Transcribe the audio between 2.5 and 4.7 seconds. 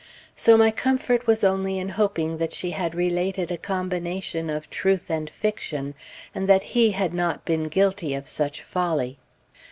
she had related a combination of